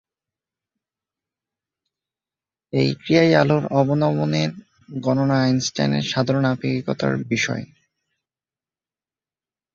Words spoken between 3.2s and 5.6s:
আলোর অবনমনের গণনা